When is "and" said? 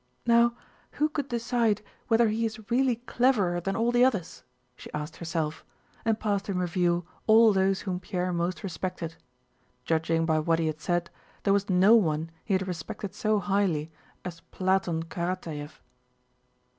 6.03-6.19